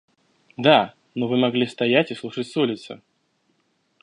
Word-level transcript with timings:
–Да, 0.57 0.95
но 1.13 1.27
вы 1.27 1.37
могли 1.37 1.67
стоять 1.67 2.09
и 2.09 2.15
слушать 2.15 2.47
с 2.47 2.57
улицы. 2.57 3.03